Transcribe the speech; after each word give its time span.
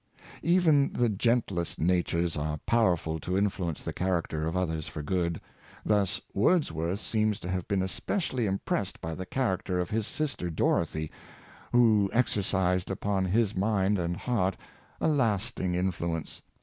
Even 0.41 0.91
the 0.93 1.09
gentlest 1.09 1.77
natures 1.79 2.35
are 2.35 2.57
powerful 2.65 3.19
to 3.19 3.37
influence 3.37 3.83
the 3.83 3.93
character 3.93 4.47
of 4.47 4.57
others 4.57 4.87
for 4.87 5.03
good. 5.03 5.39
Thus 5.85 6.19
Wordsworth 6.33 6.99
seems 6.99 7.39
to 7.41 7.49
have 7.51 7.67
been 7.67 7.83
especially 7.83 8.47
impressed 8.47 8.99
by 8.99 9.13
the 9.13 9.27
charac 9.27 9.65
ter 9.65 9.77
of 9.77 9.91
his 9.91 10.07
sister 10.07 10.49
Dorothy, 10.49 11.11
who 11.71 12.09
exercised 12.13 12.89
upon 12.89 13.25
his 13.25 13.55
mind 13.55 13.99
and 13.99 14.17
heart 14.17 14.57
a 14.99 15.07
lasting 15.07 15.75
influence. 15.75 16.41